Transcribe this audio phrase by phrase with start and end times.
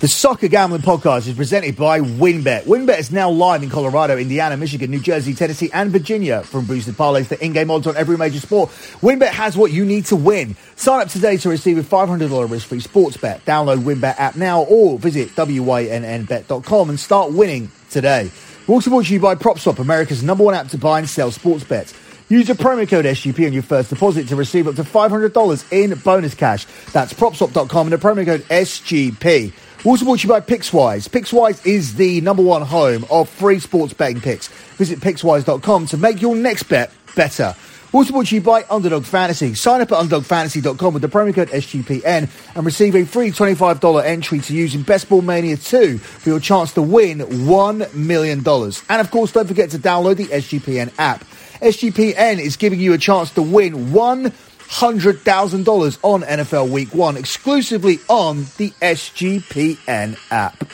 [0.00, 2.62] The Soccer Gambling Podcast is presented by WynnBET.
[2.62, 6.42] WynnBET is now live in Colorado, Indiana, Michigan, New Jersey, Tennessee, and Virginia.
[6.42, 8.70] From boosted parlays to in-game odds on every major sport,
[9.02, 10.56] WynnBET has what you need to win.
[10.74, 13.44] Sign up today to receive a $500 risk-free sports bet.
[13.44, 18.30] Download WynnBET app now or visit wynnbet.com and start winning today.
[18.66, 21.30] We're also brought to you by PropSwap, America's number one app to buy and sell
[21.30, 21.92] sports bets.
[22.30, 25.98] Use the promo code SGP on your first deposit to receive up to $500 in
[25.98, 26.64] bonus cash.
[26.92, 29.52] That's propswap.com and the promo code SGP.
[29.84, 31.08] Also brought to you by Pickswise.
[31.08, 34.48] Pickswise is the number one home of free sports betting picks.
[34.76, 37.54] Visit pickswise.com to make your next bet better.
[37.92, 39.54] Also brought to you by Underdog Fantasy.
[39.54, 44.38] Sign up at underdogfantasy.com with the promo code SGPN and receive a free $25 entry
[44.40, 48.38] to use in Best Ball Mania 2 for your chance to win $1 million.
[48.46, 51.24] And of course, don't forget to download the SGPN app.
[51.62, 54.32] SGPN is giving you a chance to win one
[54.70, 60.64] $100,000 on NFL Week 1 exclusively on the SGPN app.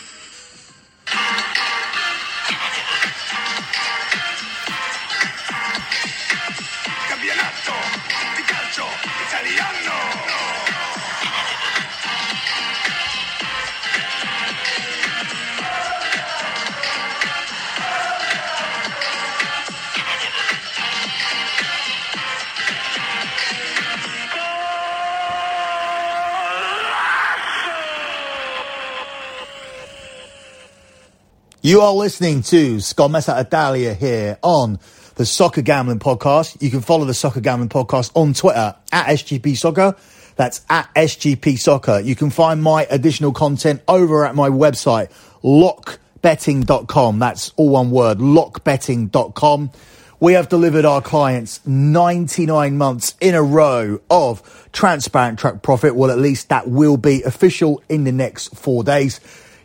[31.67, 34.79] You are listening to Scommessa Italia here on
[35.17, 36.63] the Soccer Gambling Podcast.
[36.63, 39.97] You can follow the Soccer Gambling Podcast on Twitter at SGP Soccer.
[40.37, 41.99] That's at SGP Soccer.
[41.99, 45.11] You can find my additional content over at my website,
[45.43, 47.19] lockbetting.com.
[47.19, 49.73] That's all one word, lockbetting.com.
[50.21, 55.97] We have delivered our clients 99 months in a row of transparent track profit.
[55.97, 59.19] Well, at least that will be official in the next four days.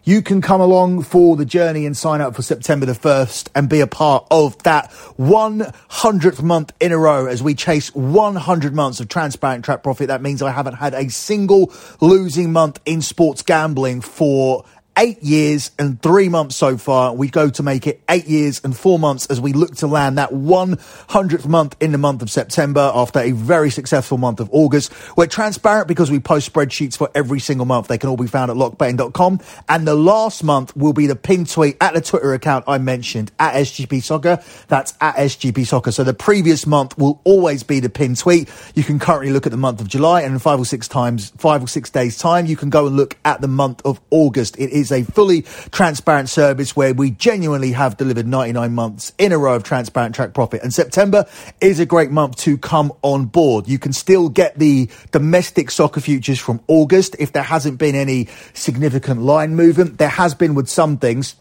[0.03, 3.69] You can come along for the journey and sign up for September the 1st and
[3.69, 4.89] be a part of that
[5.19, 10.07] 100th month in a row as we chase 100 months of transparent track profit.
[10.07, 14.65] That means I haven't had a single losing month in sports gambling for
[15.01, 17.15] eight years and three months so far.
[17.15, 20.19] We go to make it eight years and four months as we look to land
[20.19, 24.93] that 100th month in the month of September after a very successful month of August.
[25.17, 27.87] We're transparent because we post spreadsheets for every single month.
[27.87, 29.39] They can all be found at lockbetting.com.
[29.67, 33.31] And the last month will be the pin tweet at the Twitter account I mentioned
[33.39, 34.39] at SGP Soccer.
[34.67, 35.91] That's at SGP Soccer.
[35.91, 38.49] So the previous month will always be the pin tweet.
[38.75, 41.31] You can currently look at the month of July and in five or six times,
[41.37, 44.59] five or six days time, you can go and look at the month of August.
[44.59, 49.37] It is a fully transparent service where we genuinely have delivered 99 months in a
[49.37, 50.61] row of transparent track profit.
[50.63, 51.25] And September
[51.59, 53.67] is a great month to come on board.
[53.67, 58.27] You can still get the domestic soccer futures from August if there hasn't been any
[58.53, 59.97] significant line movement.
[59.97, 61.35] There has been with some things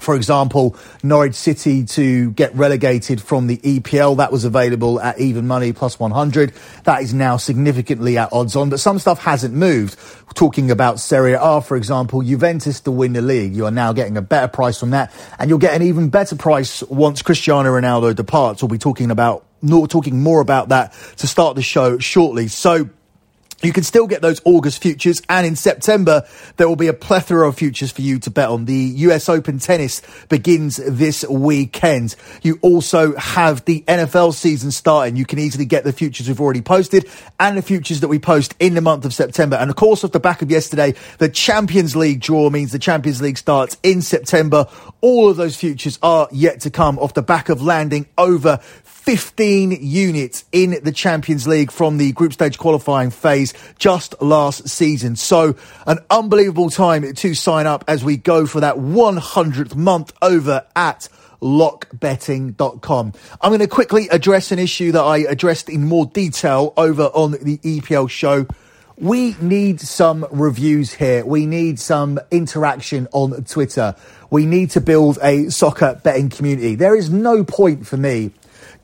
[0.00, 4.16] for example, Norwich City to get relegated from the EPL.
[4.18, 6.52] That was available at even money plus 100.
[6.84, 9.98] That is now significantly at odds on, but some stuff hasn't moved.
[10.34, 13.54] Talking about Serie A, for example, Juventus to win the league.
[13.54, 16.36] You are now getting a better price from that, and you'll get an even better
[16.36, 18.62] price once Cristiano Ronaldo departs.
[18.62, 19.44] We'll be talking about,
[19.88, 22.48] talking more about that to start the show shortly.
[22.48, 22.90] So,
[23.62, 26.26] you can still get those August futures, and in September,
[26.56, 28.66] there will be a plethora of futures for you to bet on.
[28.66, 32.14] The US Open tennis begins this weekend.
[32.42, 35.16] You also have the NFL season starting.
[35.16, 37.08] You can easily get the futures we've already posted
[37.40, 39.56] and the futures that we post in the month of September.
[39.56, 43.20] And of course, off the back of yesterday, the Champions League draw means the Champions
[43.20, 44.68] League starts in September.
[45.00, 48.60] All of those futures are yet to come off the back of landing over
[49.08, 55.16] 15 units in the Champions League from the group stage qualifying phase just last season.
[55.16, 60.66] So an unbelievable time to sign up as we go for that 100th month over
[60.76, 61.08] at
[61.40, 63.14] lockbetting.com.
[63.40, 67.30] I'm going to quickly address an issue that I addressed in more detail over on
[67.30, 68.46] the EPL show.
[68.98, 71.24] We need some reviews here.
[71.24, 73.94] We need some interaction on Twitter.
[74.28, 76.74] We need to build a soccer betting community.
[76.74, 78.32] There is no point for me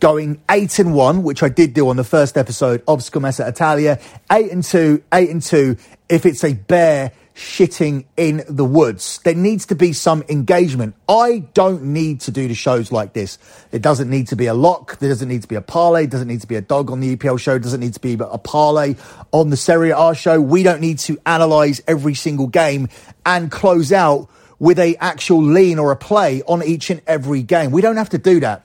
[0.00, 4.00] going eight and one, which I did do on the first episode of Scommessa Italia,
[4.30, 5.76] eight and two, eight and two,
[6.08, 9.18] if it's a bear shitting in the woods.
[9.24, 10.94] There needs to be some engagement.
[11.08, 13.38] I don't need to do the shows like this.
[13.72, 14.98] It doesn't need to be a lock.
[14.98, 16.06] There doesn't need to be a parlay.
[16.06, 17.58] Doesn't need to be a dog on the EPL show.
[17.58, 18.94] Doesn't need to be a parlay
[19.32, 20.40] on the Serie A show.
[20.40, 22.88] We don't need to analyze every single game
[23.26, 27.72] and close out with a actual lean or a play on each and every game.
[27.72, 28.64] We don't have to do that.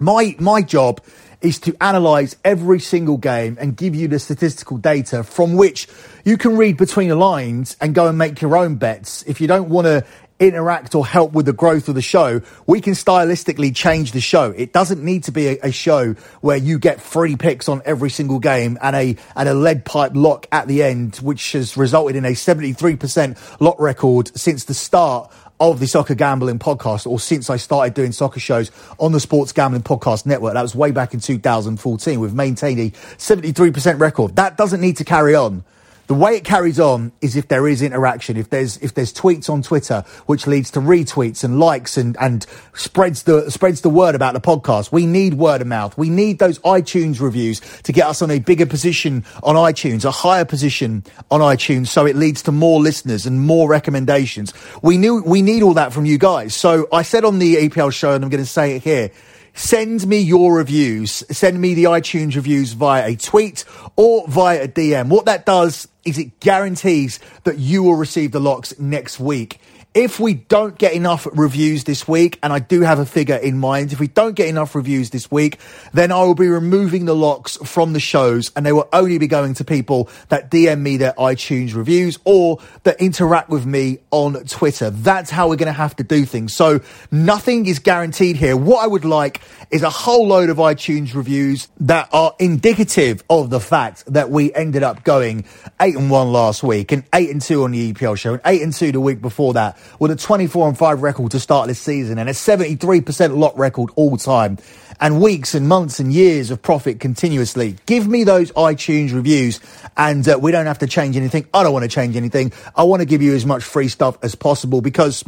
[0.00, 1.00] My my job
[1.40, 5.88] is to analyze every single game and give you the statistical data from which
[6.24, 9.22] you can read between the lines and go and make your own bets.
[9.26, 10.04] If you don't want to
[10.40, 14.52] interact or help with the growth of the show, we can stylistically change the show.
[14.52, 18.10] It doesn't need to be a, a, show where you get free picks on every
[18.10, 22.16] single game and a and a lead pipe lock at the end, which has resulted
[22.16, 27.50] in a 73% lock record since the start of the Soccer Gambling podcast, or since
[27.50, 30.54] I started doing soccer shows on the Sports Gambling Podcast Network.
[30.54, 32.20] That was way back in 2014.
[32.20, 34.36] We've maintained a 73% record.
[34.36, 35.64] That doesn't need to carry on.
[36.08, 39.50] The way it carries on is if there is interaction, if there's if there's tweets
[39.50, 44.14] on Twitter, which leads to retweets and likes and and spreads the spreads the word
[44.14, 44.90] about the podcast.
[44.90, 45.98] We need word of mouth.
[45.98, 50.10] We need those iTunes reviews to get us on a bigger position on iTunes, a
[50.10, 54.54] higher position on iTunes, so it leads to more listeners and more recommendations.
[54.80, 56.54] We knew we need all that from you guys.
[56.54, 59.10] So I said on the EPL show, and I'm going to say it here
[59.58, 61.24] send me your reviews.
[61.30, 63.64] Send me the iTunes reviews via a tweet
[63.96, 65.08] or via a DM.
[65.08, 69.60] What that does is it guarantees that you will receive the locks next week.
[69.94, 73.58] If we don't get enough reviews this week, and I do have a figure in
[73.58, 75.58] mind, if we don't get enough reviews this week,
[75.92, 79.26] then I will be removing the locks from the shows and they will only be
[79.26, 84.34] going to people that DM me their iTunes reviews or that interact with me on
[84.44, 84.90] Twitter.
[84.90, 86.52] That's how we're going to have to do things.
[86.52, 88.56] So nothing is guaranteed here.
[88.56, 93.50] What I would like is a whole load of iTunes reviews that are indicative of
[93.50, 95.44] the fact that we ended up going
[95.80, 98.62] eight and one last week and eight and two on the EPL show and eight
[98.62, 101.78] and two the week before that with a 24 and 5 record to start this
[101.78, 104.56] season and a 73% lock record all time
[105.00, 107.76] and weeks and months and years of profit continuously.
[107.86, 109.60] Give me those iTunes reviews
[109.96, 111.46] and uh, we don't have to change anything.
[111.52, 112.52] I don't want to change anything.
[112.74, 115.24] I want to give you as much free stuff as possible because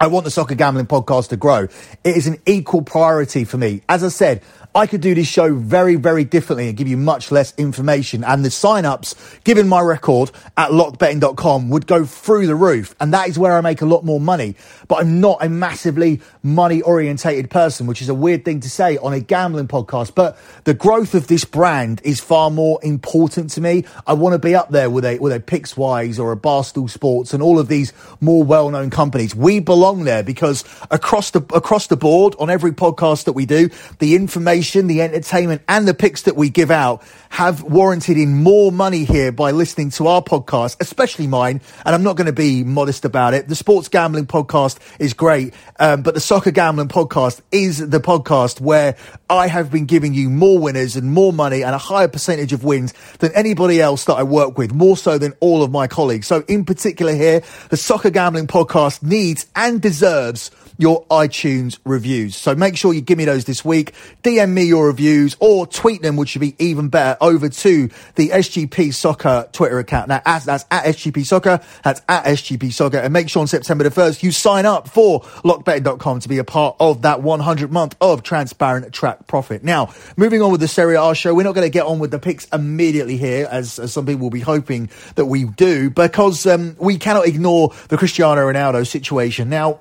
[0.00, 1.68] I want the soccer gambling podcast to grow.
[2.02, 3.82] It is an equal priority for me.
[3.88, 4.42] As I said,
[4.74, 8.24] I could do this show very, very differently and give you much less information.
[8.24, 9.14] And the sign-ups,
[9.44, 12.94] given my record at lockbetting.com, would go through the roof.
[12.98, 14.56] And that is where I make a lot more money.
[14.88, 19.12] But I'm not a massively money-orientated person, which is a weird thing to say on
[19.12, 20.14] a gambling podcast.
[20.14, 23.84] But the growth of this brand is far more important to me.
[24.06, 27.34] I want to be up there with a with a Pickswise or a Barstool Sports
[27.34, 29.34] and all of these more well-known companies.
[29.34, 33.68] We belong there because across the across the board on every podcast that we do,
[33.98, 38.44] the information information, the entertainment, and the picks that we give out have warranted in
[38.44, 41.60] more money here by listening to our podcast, especially mine.
[41.84, 43.48] And I'm not going to be modest about it.
[43.48, 48.60] The sports gambling podcast is great, um, but the soccer gambling podcast is the podcast
[48.60, 48.96] where
[49.28, 52.62] I have been giving you more winners and more money and a higher percentage of
[52.62, 56.28] wins than anybody else that I work with, more so than all of my colleagues.
[56.28, 62.36] So in particular here, the soccer gambling podcast needs and deserves your iTunes reviews.
[62.36, 63.94] So make sure you give me those this week.
[64.22, 68.28] DM me your reviews or tweet them, which would be even better, over to the
[68.30, 70.08] SGP Soccer Twitter account.
[70.08, 71.60] Now, that's, that's at SGP Soccer.
[71.84, 72.98] That's at SGP Soccer.
[72.98, 76.44] And make sure on September the 1st, you sign up for lockbetting.com to be a
[76.44, 79.62] part of that 100 month of transparent track profit.
[79.62, 82.10] Now, moving on with the Serie A show, we're not going to get on with
[82.10, 86.46] the picks immediately here, as, as some people will be hoping that we do, because
[86.46, 89.48] um, we cannot ignore the Cristiano Ronaldo situation.
[89.48, 89.80] Now,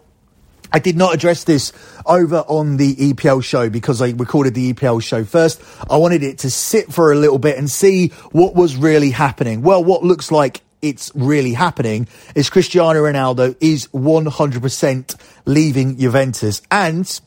[0.73, 1.73] I did not address this
[2.05, 5.61] over on the EPL show because I recorded the EPL show first.
[5.89, 9.61] I wanted it to sit for a little bit and see what was really happening.
[9.61, 17.21] Well, what looks like it's really happening is Cristiano Ronaldo is 100% leaving Juventus and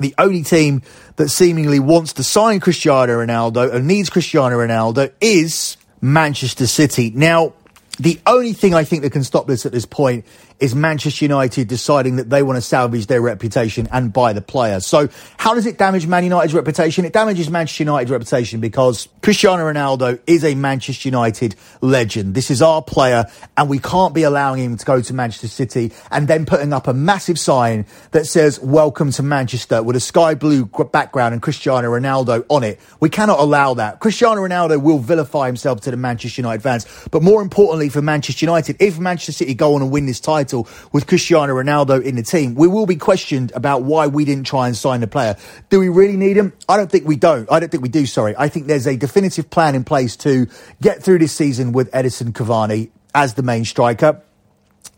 [0.00, 0.82] the only team
[1.16, 7.10] that seemingly wants to sign Cristiano Ronaldo and needs Cristiano Ronaldo is Manchester City.
[7.10, 7.54] Now,
[7.98, 10.24] the only thing I think that can stop this at this point
[10.60, 14.80] is Manchester United deciding that they want to salvage their reputation and buy the player.
[14.80, 17.04] So how does it damage Man United's reputation?
[17.04, 22.34] It damages Manchester United's reputation because Cristiano Ronaldo is a Manchester United legend.
[22.34, 25.92] This is our player and we can't be allowing him to go to Manchester City
[26.10, 30.34] and then putting up a massive sign that says welcome to Manchester with a sky
[30.34, 32.80] blue background and Cristiano Ronaldo on it.
[32.98, 34.00] We cannot allow that.
[34.00, 36.86] Cristiano Ronaldo will vilify himself to the Manchester United fans.
[37.10, 40.47] But more importantly for Manchester United, if Manchester City go on and win this title,
[40.48, 44.46] title with Cristiano Ronaldo in the team, we will be questioned about why we didn't
[44.46, 45.36] try and sign the player.
[45.68, 46.52] Do we really need him?
[46.68, 47.50] I don't think we don't.
[47.52, 48.34] I don't think we do, sorry.
[48.36, 50.46] I think there's a definitive plan in place to
[50.80, 54.22] get through this season with Edinson Cavani as the main striker.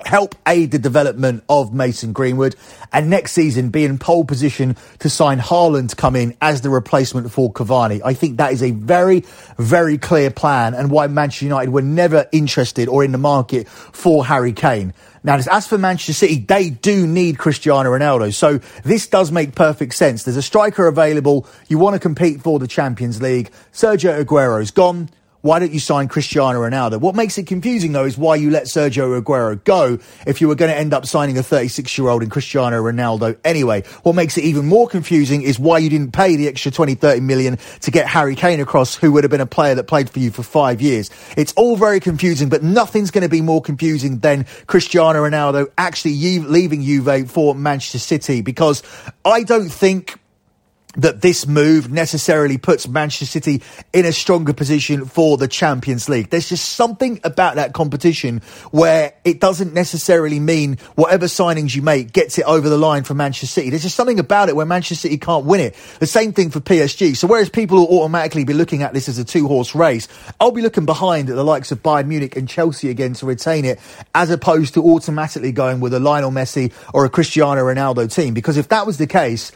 [0.04, 2.57] help aid the development of Mason Greenwood,
[2.92, 6.71] and next season be in pole position to sign Haaland to come in as the
[6.71, 8.00] replacement for Cavani.
[8.04, 9.25] I think that is a very,
[9.59, 14.25] very clear plan and why Manchester United were never interested or in the market for
[14.25, 14.95] Harry Kane.
[15.23, 18.33] Now, as for Manchester City, they do need Cristiano Ronaldo.
[18.33, 20.23] So this does make perfect sense.
[20.23, 21.47] There's a striker available.
[21.69, 23.50] You want to compete for the Champions League.
[23.73, 25.11] Sergio Aguero's gone.
[25.42, 27.00] Why don't you sign Cristiano Ronaldo?
[27.00, 30.54] What makes it confusing though is why you let Sergio Aguero go if you were
[30.54, 33.82] going to end up signing a 36 year old in Cristiano Ronaldo anyway.
[34.02, 37.20] What makes it even more confusing is why you didn't pay the extra 20, 30
[37.20, 40.18] million to get Harry Kane across, who would have been a player that played for
[40.18, 41.11] you for five years.
[41.38, 46.38] It's all very confusing, but nothing's going to be more confusing than Cristiano Ronaldo actually
[46.40, 48.82] leaving Juve for Manchester City because
[49.25, 50.18] I don't think
[50.97, 56.30] that this move necessarily puts Manchester City in a stronger position for the Champions League.
[56.30, 62.12] There's just something about that competition where it doesn't necessarily mean whatever signings you make
[62.12, 63.70] gets it over the line for Manchester City.
[63.70, 65.76] There's just something about it where Manchester City can't win it.
[66.00, 67.16] The same thing for PSG.
[67.16, 70.09] So whereas people will automatically be looking at this as a two horse race,
[70.40, 73.64] I'll be looking behind at the likes of Bayern Munich and Chelsea again to retain
[73.64, 73.78] it
[74.14, 78.35] as opposed to automatically going with a Lionel Messi or a Cristiano Ronaldo team.
[78.35, 79.52] Because if that was the case,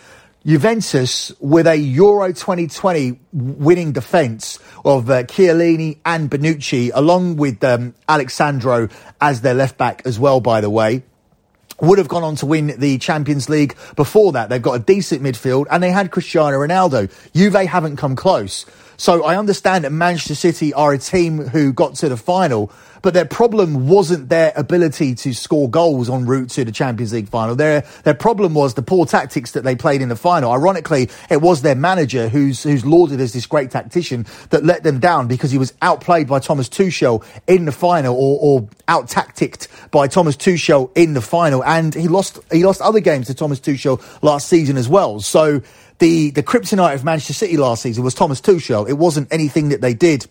[0.46, 7.94] Juventus with a Euro 2020 winning defence of uh, Chiellini and Bonucci, along with um,
[8.06, 8.88] Alex Sandro
[9.22, 11.02] as their left back as well, by the way.
[11.80, 14.50] Would have gone on to win the Champions League before that.
[14.50, 17.10] They've got a decent midfield and they had Cristiano Ronaldo.
[17.34, 18.66] Juve haven't come close.
[19.04, 23.12] So I understand that Manchester City are a team who got to the final, but
[23.12, 27.54] their problem wasn't their ability to score goals en route to the Champions League final.
[27.54, 30.50] Their their problem was the poor tactics that they played in the final.
[30.50, 35.00] Ironically, it was their manager who's who's lauded as this great tactician that let them
[35.00, 39.68] down because he was outplayed by Thomas Tuchel in the final or, or out tacticked
[39.90, 43.60] by Thomas Tuchel in the final, and he lost he lost other games to Thomas
[43.60, 45.20] Tuchel last season as well.
[45.20, 45.60] So
[45.98, 48.88] the the kryptonite of Manchester City last season was Thomas Tuchel.
[48.88, 50.26] It wasn't anything that they did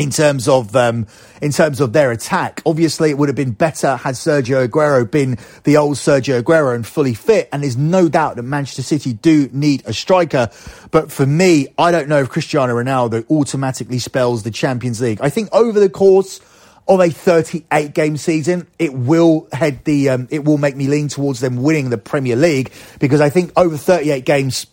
[0.00, 1.06] in terms of um,
[1.42, 2.62] in terms of their attack.
[2.64, 6.86] Obviously, it would have been better had Sergio Aguero been the old Sergio Aguero and
[6.86, 7.48] fully fit.
[7.52, 10.48] And there's no doubt that Manchester City do need a striker.
[10.90, 15.20] But for me, I don't know if Cristiano Ronaldo automatically spells the Champions League.
[15.20, 16.40] I think over the course
[16.88, 21.08] of a 38 game season, it will head the um, it will make me lean
[21.08, 24.66] towards them winning the Premier League because I think over 38 games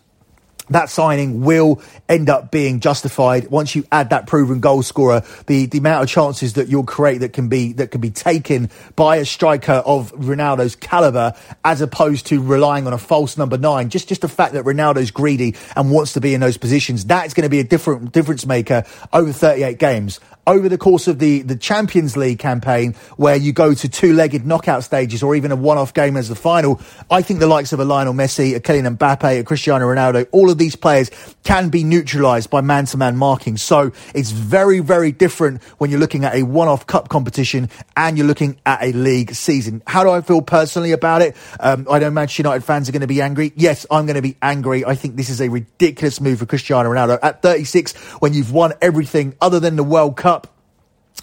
[0.70, 5.22] that signing will end up being justified once you add that proven goal scorer.
[5.46, 8.70] The the amount of chances that you'll create that can be that can be taken
[8.96, 11.34] by a striker of Ronaldo's caliber,
[11.64, 13.88] as opposed to relying on a false number nine.
[13.88, 17.34] Just just the fact that Ronaldo's greedy and wants to be in those positions, that's
[17.34, 21.42] going to be a different difference maker over 38 games over the course of the,
[21.42, 25.56] the Champions League campaign, where you go to two legged knockout stages or even a
[25.56, 28.60] one off game as the final, I think the likes of a Lionel Messi, a
[28.60, 31.10] Kylian Mbappe, a Cristiano Ronaldo, all of these players
[31.44, 33.56] can be neutralised by man to man marking.
[33.56, 38.18] So it's very, very different when you're looking at a one off cup competition and
[38.18, 39.82] you're looking at a league season.
[39.86, 41.36] How do I feel personally about it?
[41.60, 43.52] Um, I know Manchester United fans are going to be angry.
[43.56, 44.84] Yes, I'm going to be angry.
[44.84, 47.18] I think this is a ridiculous move for Cristiano Ronaldo.
[47.22, 50.57] At 36, when you've won everything other than the World Cup,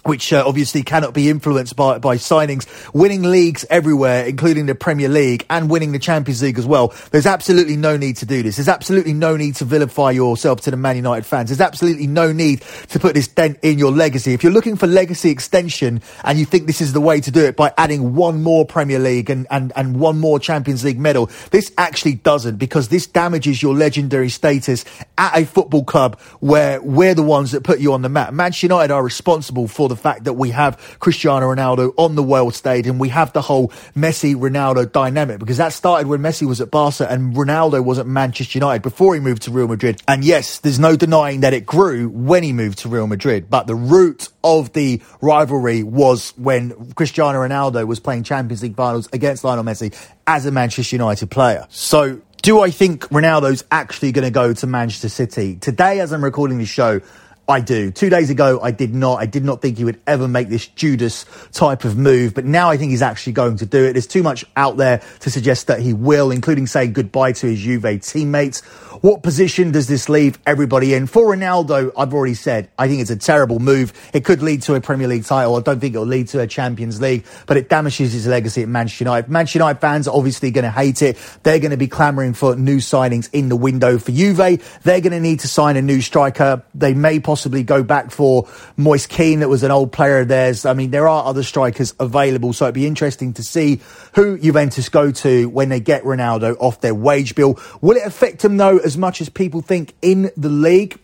[0.06, 5.08] which uh, obviously cannot be influenced by, by signings, winning leagues everywhere, including the Premier
[5.08, 6.94] League and winning the Champions League as well.
[7.10, 8.56] There's absolutely no need to do this.
[8.56, 11.50] There's absolutely no need to vilify yourself to the Man United fans.
[11.50, 14.32] There's absolutely no need to put this dent in your legacy.
[14.32, 17.44] If you're looking for legacy extension and you think this is the way to do
[17.44, 21.30] it by adding one more Premier League and, and, and one more Champions League medal,
[21.50, 24.84] this actually doesn't because this damages your legendary status
[25.18, 28.32] at a football club where we're the ones that put you on the map.
[28.32, 32.22] Manchester United are responsible for the the fact that we have Cristiano Ronaldo on the
[32.22, 36.46] world stage and we have the whole Messi Ronaldo dynamic because that started when Messi
[36.46, 40.02] was at Barca and Ronaldo was at Manchester United before he moved to Real Madrid.
[40.06, 43.66] And yes, there's no denying that it grew when he moved to Real Madrid, but
[43.66, 49.42] the root of the rivalry was when Cristiano Ronaldo was playing Champions League finals against
[49.42, 49.94] Lionel Messi
[50.26, 51.66] as a Manchester United player.
[51.70, 55.56] So do I think Ronaldo's actually going to go to Manchester City?
[55.56, 57.00] Today, as I'm recording this show,
[57.48, 57.92] I do.
[57.92, 59.20] Two days ago, I did not.
[59.20, 62.70] I did not think he would ever make this Judas type of move, but now
[62.70, 63.92] I think he's actually going to do it.
[63.92, 67.60] There's too much out there to suggest that he will, including saying goodbye to his
[67.60, 68.62] Juve teammates.
[69.02, 71.06] What position does this leave everybody in?
[71.06, 73.92] For Ronaldo, I've already said, I think it's a terrible move.
[74.12, 75.54] It could lead to a Premier League title.
[75.54, 78.68] I don't think it'll lead to a Champions League, but it damages his legacy at
[78.68, 79.30] Manchester United.
[79.30, 81.16] Manchester United fans are obviously going to hate it.
[81.44, 84.36] They're going to be clamouring for new signings in the window for Juve.
[84.82, 86.64] They're going to need to sign a new striker.
[86.74, 90.28] They may possibly possibly go back for Moise Kean, that was an old player of
[90.28, 90.64] theirs.
[90.64, 93.82] I mean, there are other strikers available, so it'd be interesting to see
[94.14, 97.58] who Juventus go to when they get Ronaldo off their wage bill.
[97.82, 100.98] Will it affect them though as much as people think in the league?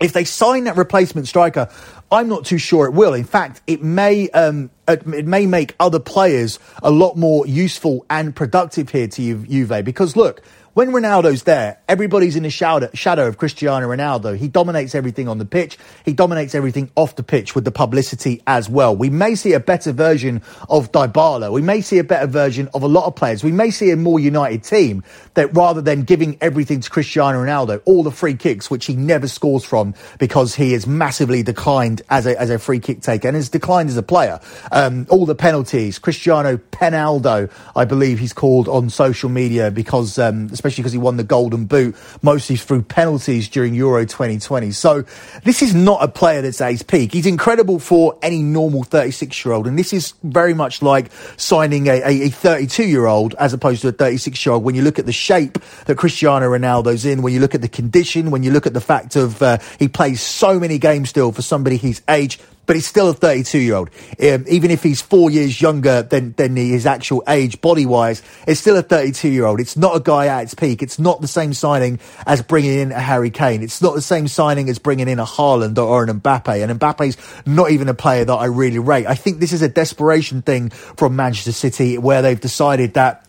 [0.00, 1.68] If they sign that replacement striker,
[2.10, 3.12] I'm not too sure it will.
[3.12, 8.34] In fact, it may um, it may make other players a lot more useful and
[8.34, 10.40] productive here to Juve because look,
[10.72, 12.88] when Ronaldo's there, everybody's in the shadow,
[13.26, 14.36] of Cristiano Ronaldo.
[14.36, 15.76] He dominates everything on the pitch.
[16.04, 18.94] He dominates everything off the pitch with the publicity as well.
[18.94, 21.50] We may see a better version of Dybala.
[21.52, 23.42] We may see a better version of a lot of players.
[23.42, 25.02] We may see a more united team
[25.34, 29.26] that rather than giving everything to Cristiano Ronaldo, all the free kicks, which he never
[29.26, 33.36] scores from because he has massively declined as a, as a free kick taker and
[33.36, 34.38] has declined as a player.
[34.70, 40.48] Um, all the penalties, Cristiano Penaldo, I believe he's called on social media because, um,
[40.60, 44.72] especially because he won the Golden Boot mostly through penalties during Euro 2020.
[44.72, 45.04] So
[45.42, 47.14] this is not a player that's at his peak.
[47.14, 51.86] He's incredible for any normal 36 year old, and this is very much like signing
[51.86, 54.62] a, a 32 year old as opposed to a 36 year old.
[54.62, 57.68] When you look at the shape that Cristiano Ronaldo's in, when you look at the
[57.68, 61.32] condition, when you look at the fact of uh, he plays so many games still
[61.32, 62.38] for somebody his age
[62.70, 63.90] but he's still a 32 year old.
[64.22, 68.60] Um, even if he's four years younger than, than his actual age, body wise, it's
[68.60, 69.58] still a 32 year old.
[69.58, 70.80] It's not a guy at its peak.
[70.80, 71.98] It's not the same signing
[72.28, 73.64] as bringing in a Harry Kane.
[73.64, 76.62] It's not the same signing as bringing in a Haaland or an Mbappe.
[76.62, 79.08] And Mbappe's not even a player that I really rate.
[79.08, 83.26] I think this is a desperation thing from Manchester City where they've decided that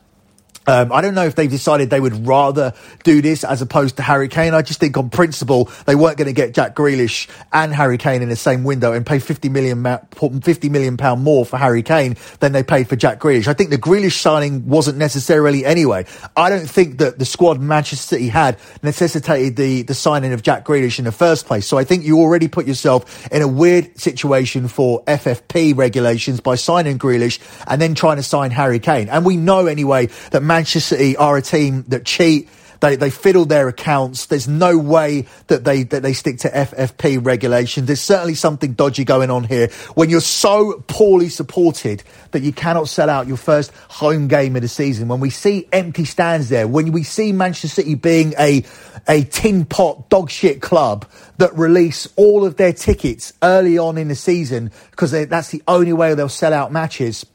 [0.67, 4.03] um, I don't know if they've decided they would rather do this as opposed to
[4.03, 4.53] Harry Kane.
[4.53, 8.21] I just think on principle they weren't going to get Jack Grealish and Harry Kane
[8.21, 12.15] in the same window and pay 50 million, 50 million pound more for Harry Kane
[12.39, 13.47] than they paid for Jack Grealish.
[13.47, 16.05] I think the Grealish signing wasn't necessarily anyway.
[16.37, 20.65] I don't think that the squad Manchester City had necessitated the, the signing of Jack
[20.65, 21.67] Grealish in the first place.
[21.67, 26.55] So I think you already put yourself in a weird situation for FFP regulations by
[26.55, 29.09] signing Grealish and then trying to sign Harry Kane.
[29.09, 32.49] And we know anyway that Manchester City are a team that cheat.
[32.81, 34.25] They, they fiddle their accounts.
[34.25, 37.87] There's no way that they that they stick to FFP regulations.
[37.87, 39.69] There's certainly something dodgy going on here.
[39.95, 44.61] When you're so poorly supported that you cannot sell out your first home game of
[44.61, 48.65] the season, when we see empty stands there, when we see Manchester City being a
[49.07, 54.09] a tin pot dog shit club that release all of their tickets early on in
[54.09, 57.25] the season because that's the only way they'll sell out matches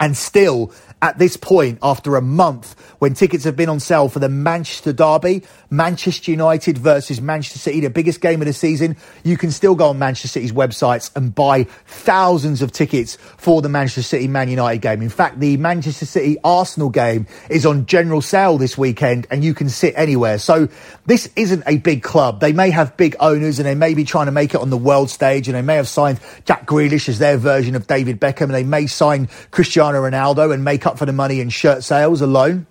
[0.00, 4.18] and still at this point, after a month, when tickets have been on sale for
[4.18, 9.36] the Manchester Derby, Manchester United versus Manchester City, the biggest game of the season, you
[9.36, 14.02] can still go on Manchester City's websites and buy thousands of tickets for the Manchester
[14.02, 15.02] City Man United game.
[15.02, 19.54] In fact, the Manchester City Arsenal game is on general sale this weekend and you
[19.54, 20.38] can sit anywhere.
[20.38, 20.68] So
[21.06, 22.40] this isn't a big club.
[22.40, 24.76] They may have big owners and they may be trying to make it on the
[24.76, 28.42] world stage and they may have signed Jack Grealish as their version of David Beckham
[28.42, 32.20] and they may sign Cristiano Ronaldo and make up for the money in shirt sales
[32.20, 32.66] alone.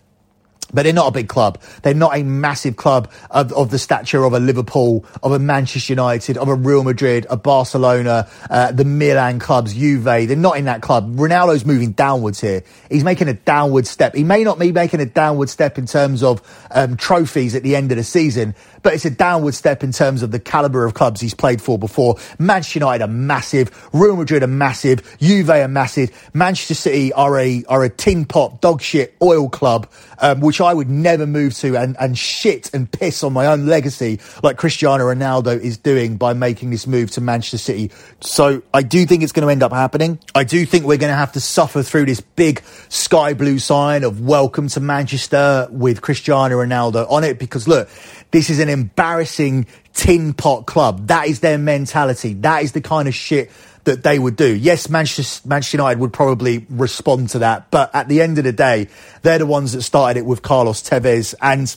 [0.74, 1.62] But they're not a big club.
[1.82, 5.94] They're not a massive club of, of the stature of a Liverpool, of a Manchester
[5.94, 10.04] United, of a Real Madrid, a Barcelona, uh, the Milan clubs, Juve.
[10.04, 11.16] They're not in that club.
[11.16, 12.64] Ronaldo's moving downwards here.
[12.90, 14.16] He's making a downward step.
[14.16, 17.76] He may not be making a downward step in terms of um, trophies at the
[17.76, 20.94] end of the season, but it's a downward step in terms of the caliber of
[20.94, 22.18] clubs he's played for before.
[22.40, 27.64] Manchester United are massive, Real Madrid are massive, Juve are massive, Manchester City are a
[27.68, 31.78] are a tin pot dog shit oil club, um, which I would never move to
[31.78, 36.34] and, and shit and piss on my own legacy like Cristiano Ronaldo is doing by
[36.34, 37.92] making this move to Manchester City.
[38.22, 40.20] So I do think it's going to end up happening.
[40.36, 44.04] I do think we're going to have to suffer through this big sky blue sign
[44.04, 47.90] of welcome to Manchester with Cristiano Ronaldo on it because look,
[48.32, 51.08] this is an embarrassing tin pot club.
[51.08, 52.34] That is their mentality.
[52.36, 53.52] That is the kind of shit
[53.88, 54.56] that they would do.
[54.56, 58.54] Yes, Manchester, Manchester United would probably respond to that, but at the end of the
[58.54, 58.88] day,
[59.24, 61.76] they're the ones that started it with Carlos Tevez and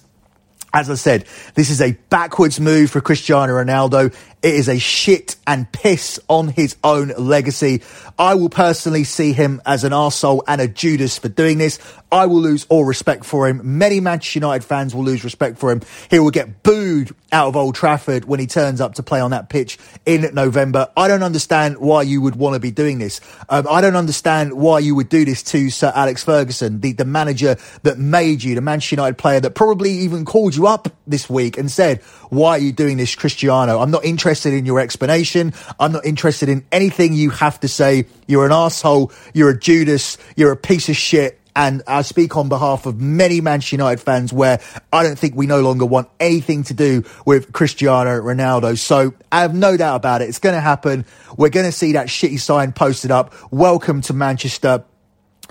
[0.73, 4.15] as I said, this is a backwards move for Cristiano Ronaldo.
[4.43, 7.83] It is a shit and piss on his own legacy.
[8.19, 11.79] I will personally see him as an arsehole and a Judas for doing this.
[12.11, 13.79] I will lose all respect for him.
[13.79, 15.83] Many Manchester United fans will lose respect for him.
[16.11, 19.31] He will get booed out of Old Trafford when he turns up to play on
[19.31, 20.89] that pitch in November.
[20.97, 23.21] I don't understand why you would want to be doing this.
[23.49, 27.05] Um, I don't understand why you would do this to Sir Alex Ferguson, the, the
[27.05, 31.29] manager that made you, the Manchester United player that probably even called you up this
[31.29, 32.01] week and said,
[32.31, 33.81] why are you doing this, Cristiano?
[33.81, 35.53] I'm not interested in your explanation.
[35.79, 38.07] I'm not interested in anything you have to say.
[38.27, 39.13] You're an asshole.
[39.35, 40.17] You're a Judas.
[40.37, 44.33] You're a piece of shit and I speak on behalf of many Manchester United fans
[44.33, 44.61] where
[44.93, 48.79] I don't think we no longer want anything to do with Cristiano Ronaldo.
[48.79, 50.29] So I have no doubt about it.
[50.29, 51.05] It's going to happen.
[51.37, 53.35] We're going to see that shitty sign posted up.
[53.51, 54.85] Welcome to Manchester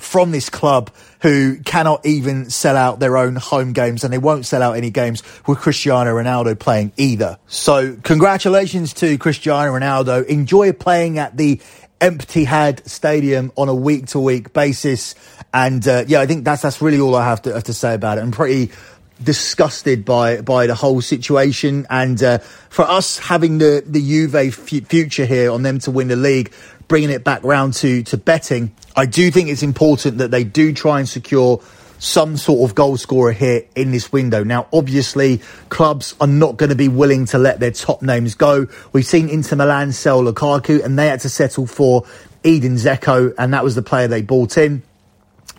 [0.01, 4.45] from this club who cannot even sell out their own home games and they won't
[4.45, 7.38] sell out any games with Cristiano Ronaldo playing either.
[7.47, 10.25] So congratulations to Cristiano Ronaldo.
[10.25, 11.59] Enjoy playing at the
[11.99, 15.15] Etihad Stadium on a week to week basis.
[15.53, 17.93] And uh, yeah, I think that's that's really all I have to have to say
[17.93, 18.21] about it.
[18.21, 18.71] I'm pretty
[19.21, 22.38] disgusted by by the whole situation, and uh,
[22.69, 26.53] for us having the the Juve f- future here on them to win the league,
[26.89, 30.73] bringing it back round to to betting, I do think it's important that they do
[30.73, 31.62] try and secure
[31.99, 34.43] some sort of goal scorer here in this window.
[34.43, 38.67] Now, obviously, clubs are not going to be willing to let their top names go.
[38.91, 42.06] We've seen Inter Milan sell Lukaku, and they had to settle for
[42.43, 44.82] Edin Dzeko, and that was the player they bought in.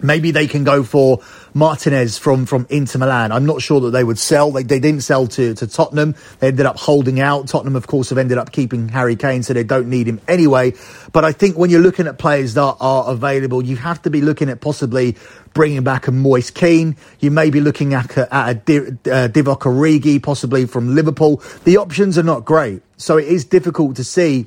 [0.03, 1.21] Maybe they can go for
[1.55, 3.33] Martinez from, from Inter Milan.
[3.33, 4.51] I'm not sure that they would sell.
[4.53, 6.15] They, they didn't sell to, to Tottenham.
[6.39, 7.49] They ended up holding out.
[7.49, 10.73] Tottenham, of course, have ended up keeping Harry Kane, so they don't need him anyway.
[11.13, 14.21] But I think when you're looking at players that are available, you have to be
[14.21, 15.17] looking at possibly
[15.55, 16.97] bringing back a Moise Kean.
[17.19, 21.43] You may be looking at a, at a uh, Divock Origi, possibly from Liverpool.
[21.65, 22.83] The options are not great.
[22.97, 24.47] So it is difficult to see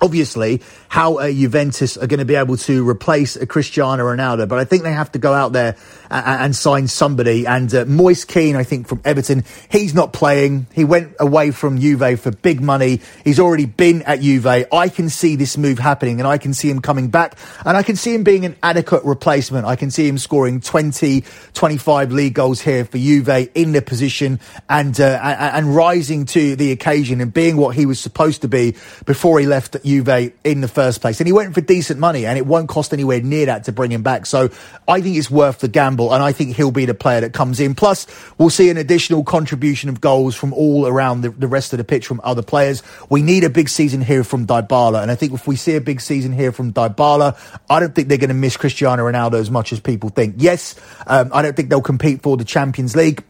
[0.00, 4.58] obviously how uh, Juventus are going to be able to replace a Cristiano Ronaldo, but
[4.58, 5.76] I think they have to go out there
[6.10, 7.46] and, and sign somebody.
[7.46, 10.66] And uh, Moise Kean, I think from Everton, he's not playing.
[10.72, 13.00] He went away from Juve for big money.
[13.24, 14.46] He's already been at Juve.
[14.46, 17.82] I can see this move happening, and I can see him coming back, and I
[17.82, 19.66] can see him being an adequate replacement.
[19.66, 21.24] I can see him scoring 20,
[21.54, 26.72] 25 league goals here for Juve in the position and uh, and rising to the
[26.72, 28.74] occasion and being what he was supposed to be
[29.04, 31.20] before he left Juve in the first place.
[31.20, 33.92] And he went for decent money, and it won't cost anywhere near that to bring
[33.92, 34.26] him back.
[34.26, 34.50] So
[34.86, 37.60] I think it's worth the gamble, and I think he'll be the player that comes
[37.60, 37.74] in.
[37.74, 38.06] Plus,
[38.38, 41.84] we'll see an additional contribution of goals from all around the, the rest of the
[41.84, 42.82] pitch from other players.
[43.08, 45.80] We need a big season here from Dybala, and I think if we see a
[45.80, 47.38] big season here from Dybala,
[47.68, 50.36] I don't think they're going to miss Cristiano Ronaldo as much as people think.
[50.38, 50.74] Yes,
[51.06, 53.24] um, I don't think they'll compete for the Champions League.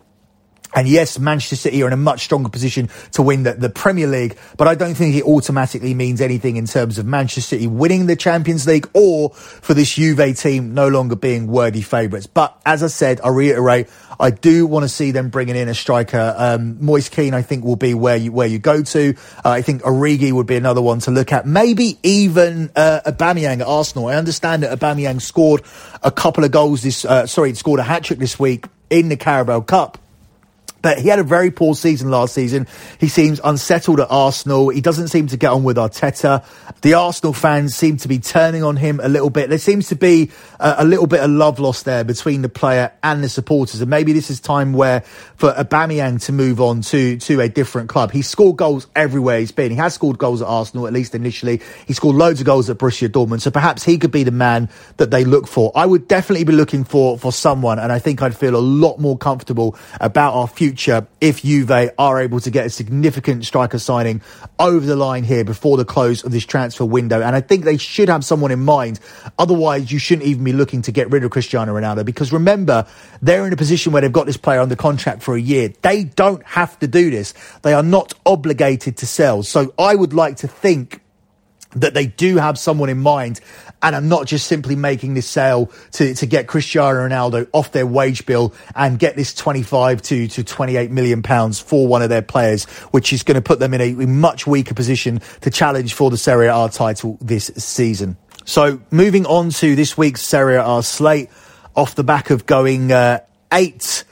[0.75, 4.07] And yes, Manchester City are in a much stronger position to win the, the, Premier
[4.07, 8.07] League, but I don't think it automatically means anything in terms of Manchester City winning
[8.07, 12.27] the Champions League or for this Juve team no longer being worthy favourites.
[12.27, 13.89] But as I said, I reiterate,
[14.21, 16.35] I do want to see them bringing in a striker.
[16.37, 19.15] Um, Moise Kean, I think, will be where you where you go to.
[19.45, 21.47] Uh, I think Origi would be another one to look at.
[21.47, 24.09] Maybe even uh, Aubameyang at Arsenal.
[24.09, 25.63] I understand that Aubameyang scored
[26.03, 27.05] a couple of goals this.
[27.05, 29.99] Uh, sorry, scored a hat trick this week in the Carabao Cup.
[30.81, 32.69] But he had a very poor season last season.
[33.01, 34.69] He seems unsettled at Arsenal.
[34.69, 36.45] He doesn't seem to get on with Arteta.
[36.83, 39.49] The Arsenal fans seem to be turning on him a little bit.
[39.49, 42.93] There seems to be a, a little bit of love lost there between the player
[43.03, 43.81] and the supporters.
[43.81, 45.01] And maybe this is time where
[45.37, 48.13] for Aubameyang to move on to, to a different club.
[48.13, 49.73] He scored goals everywhere he's been.
[49.73, 51.61] He has scored goals at Arsenal, at least initially.
[51.87, 53.41] He scored loads of goals at Borussia Dortmund.
[53.41, 55.73] So perhaps he could be the man that they look for.
[55.75, 57.81] I would definitely be looking for, for someone.
[57.81, 61.93] And I think I'd feel a lot more comfortable about our future future if Juve
[61.99, 64.21] are able to get a significant striker signing
[64.59, 67.23] over the line here before the close of this transfer window.
[67.23, 69.01] And I think they should have someone in mind.
[69.39, 72.87] Otherwise, you shouldn't even be looking to get rid of Cristiano Ronaldo because remember,
[73.23, 75.73] they're in a position where they've got this player under contract for a year.
[75.81, 77.33] They don't have to do this.
[77.63, 79.43] They are not obligated to sell.
[79.43, 81.01] So I would like to think
[81.81, 83.41] that they do have someone in mind
[83.83, 87.87] and are not just simply making this sale to, to get Cristiano Ronaldo off their
[87.87, 92.23] wage bill and get this 25 to, to 28 million pounds for one of their
[92.23, 95.95] players, which is going to put them in a, a much weaker position to challenge
[95.95, 98.17] for the Serie A title this season.
[98.45, 101.31] So moving on to this week's Serie A slate
[101.77, 103.21] off the back of going uh,
[103.53, 104.05] eight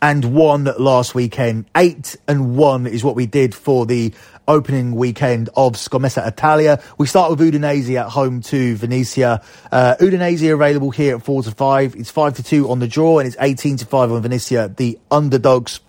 [0.00, 1.66] and one last weekend.
[1.76, 4.12] Eight and one is what we did for the
[4.48, 6.82] opening weekend of Scommessa Italia.
[6.98, 9.42] We start with Udinese at home to Venezia.
[9.70, 11.96] Uh, Udinese available here at 4 to 5.
[11.96, 14.98] It's 5 to 2 on the draw and it's 18 to 5 on Venezia, the
[15.10, 15.80] underdogs.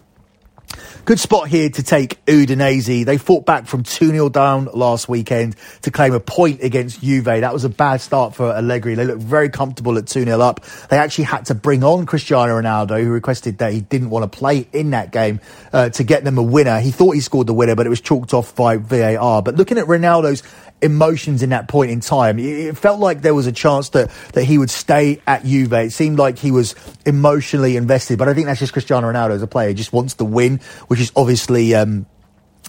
[1.06, 3.06] Good spot here to take Udinese.
[3.06, 7.26] They fought back from 2-0 down last weekend to claim a point against Juve.
[7.26, 8.96] That was a bad start for Allegri.
[8.96, 10.64] They looked very comfortable at 2-0 up.
[10.90, 14.38] They actually had to bring on Cristiano Ronaldo, who requested that he didn't want to
[14.38, 15.42] play in that game
[15.74, 16.80] uh, to get them a winner.
[16.80, 19.42] He thought he scored the winner, but it was chalked off by VAR.
[19.42, 20.42] But looking at Ronaldo's
[20.84, 22.38] emotions in that point in time.
[22.38, 25.74] It felt like there was a chance that, that he would stay at Juve.
[25.74, 29.42] It seemed like he was emotionally invested, but I think that's just Cristiano Ronaldo as
[29.42, 29.70] a player.
[29.70, 32.06] He just wants to win, which is obviously, um,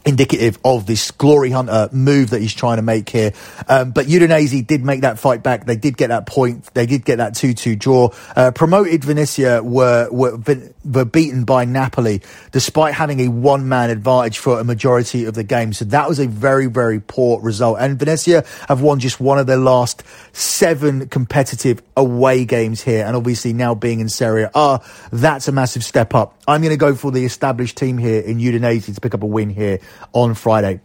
[0.04, 3.32] indicative of this glory hunter move that he's trying to make here.
[3.68, 5.66] Um, but Udinese did make that fight back.
[5.66, 6.72] They did get that point.
[6.74, 8.10] They did get that 2-2 draw.
[8.36, 10.38] Uh, promoted Venezia were, were,
[10.84, 12.20] were beaten by Napoli
[12.52, 15.72] despite having a one-man advantage for a majority of the game.
[15.72, 17.78] So that was a very, very poor result.
[17.80, 23.04] And Venezia have won just one of their last seven competitive away games here.
[23.06, 24.80] And obviously now being in Serie A,
[25.12, 26.38] that's a massive step up.
[26.46, 29.26] I'm going to go for the established team here in Udinese to pick up a
[29.26, 29.80] win here
[30.12, 30.80] on Friday.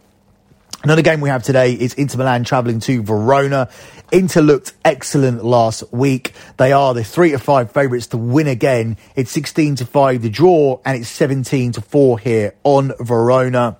[0.82, 3.68] Another game we have today is Inter Milan travelling to Verona.
[4.10, 6.32] Inter looked excellent last week.
[6.56, 8.96] They are the three to five favourites to win again.
[9.14, 13.76] It's 16 to five the draw and it's 17 to four here on Verona.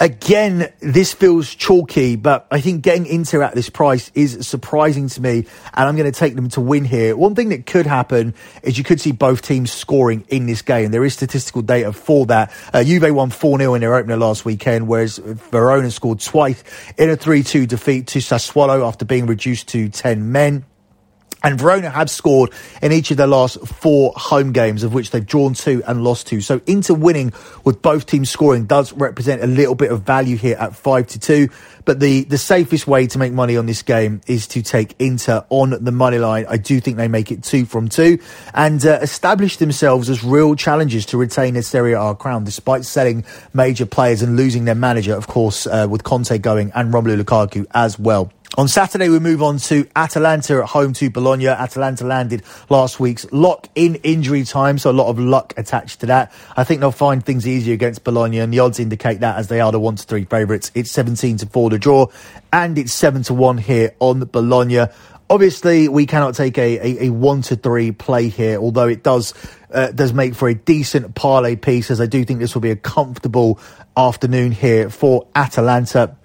[0.00, 5.20] Again, this feels chalky, but I think getting Inter at this price is surprising to
[5.20, 7.16] me, and I'm going to take them to win here.
[7.16, 10.92] One thing that could happen is you could see both teams scoring in this game.
[10.92, 12.52] There is statistical data for that.
[12.72, 16.62] Uh, Juve won 4 0 in their opener last weekend, whereas Verona scored twice
[16.96, 20.64] in a 3 2 defeat to Sassuolo after being reduced to 10 men.
[21.42, 22.50] And Verona have scored
[22.82, 26.26] in each of their last four home games, of which they've drawn two and lost
[26.26, 26.40] two.
[26.40, 27.32] So Inter winning
[27.64, 31.18] with both teams scoring does represent a little bit of value here at five to
[31.18, 31.48] two.
[31.84, 35.46] But the, the safest way to make money on this game is to take Inter
[35.48, 36.44] on the money line.
[36.46, 38.18] I do think they make it two from two
[38.52, 43.24] and uh, establish themselves as real challengers to retain their Serie A crown, despite selling
[43.54, 47.64] major players and losing their manager, of course, uh, with Conte going and Romelu Lukaku
[47.72, 48.30] as well.
[48.56, 51.48] On Saturday, we move on to Atalanta at home to Bologna.
[51.48, 56.06] Atalanta landed last week's lock in injury time, so a lot of luck attached to
[56.06, 56.32] that.
[56.56, 59.60] I think they'll find things easier against Bologna, and the odds indicate that as they
[59.60, 60.72] are the one to three favourites.
[60.74, 62.06] It's 17 to 4 to draw,
[62.52, 64.86] and it's 7 to 1 here on Bologna.
[65.30, 69.34] Obviously, we cannot take a, a, a one to three play here, although it does
[69.70, 72.70] uh, does make for a decent parlay piece, as I do think this will be
[72.70, 73.60] a comfortable
[73.94, 76.16] afternoon here for Atalanta.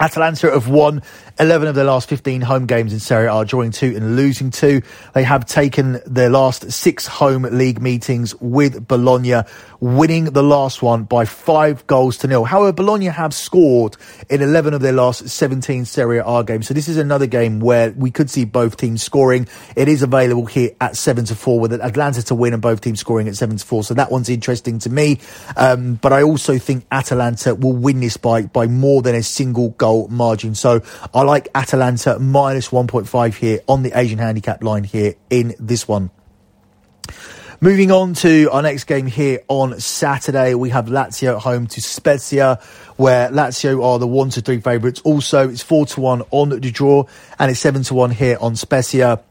[0.00, 1.02] Atalanta have won
[1.40, 4.82] 11 of their last 15 home games in Serie A, drawing two and losing two.
[5.14, 9.42] They have taken their last six home league meetings with Bologna,
[9.80, 12.44] winning the last one by five goals to nil.
[12.44, 13.96] However, Bologna have scored
[14.30, 16.68] in 11 of their last 17 Serie A games.
[16.68, 19.48] So this is another game where we could see both teams scoring.
[19.74, 23.00] It is available here at 7 to 4 with Atalanta to win and both teams
[23.00, 23.82] scoring at 7 to 4.
[23.82, 25.18] So that one's interesting to me.
[25.56, 29.70] Um, but I also think Atalanta will win this by, by more than a single
[29.70, 30.54] goal margin.
[30.54, 30.80] So
[31.12, 36.10] I like Atalanta minus 1.5 here on the Asian handicap line here in this one.
[37.60, 41.80] Moving on to our next game here on Saturday, we have Lazio at home to
[41.80, 42.60] Spezia,
[42.96, 45.00] where Lazio are the one to three favourites.
[45.02, 47.04] Also, it's four to one on the draw,
[47.38, 49.22] and it's seven to one here on Spezia.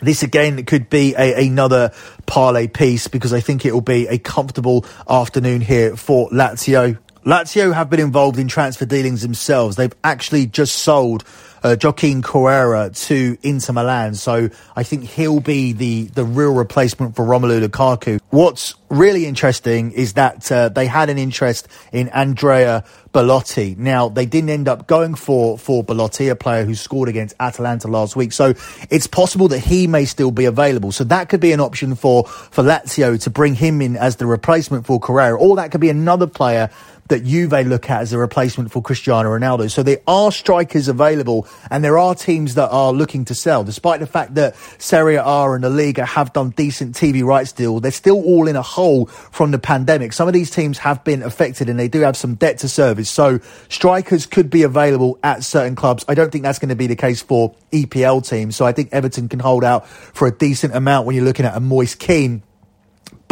[0.00, 1.92] This again could be a, another
[2.26, 6.98] parlay piece because I think it will be a comfortable afternoon here for Lazio.
[7.24, 9.76] Lazio have been involved in transfer dealings themselves.
[9.76, 11.24] They've actually just sold
[11.62, 14.16] uh, Joaquin Correa to Inter Milan.
[14.16, 18.18] So I think he'll be the, the real replacement for Romelu Lukaku.
[18.30, 23.76] What's really interesting is that uh, they had an interest in Andrea Belotti.
[23.78, 27.86] Now, they didn't end up going for, for Belotti, a player who scored against Atalanta
[27.86, 28.32] last week.
[28.32, 28.54] So
[28.90, 30.90] it's possible that he may still be available.
[30.90, 34.26] So that could be an option for, for Lazio to bring him in as the
[34.26, 35.36] replacement for Correa.
[35.36, 36.68] Or that could be another player
[37.12, 39.70] that Juve look at as a replacement for Cristiano Ronaldo.
[39.70, 43.64] So there are strikers available and there are teams that are looking to sell.
[43.64, 47.80] Despite the fact that Serie A and the Liga have done decent TV rights deal,
[47.80, 50.14] they're still all in a hole from the pandemic.
[50.14, 53.10] Some of these teams have been affected and they do have some debt to service.
[53.10, 56.06] So strikers could be available at certain clubs.
[56.08, 58.56] I don't think that's going to be the case for EPL teams.
[58.56, 61.54] So I think Everton can hold out for a decent amount when you're looking at
[61.54, 62.42] a Moise Kean